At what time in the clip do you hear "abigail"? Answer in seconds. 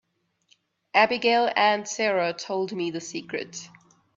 0.95-1.51